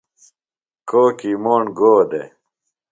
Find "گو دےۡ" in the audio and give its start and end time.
1.77-2.27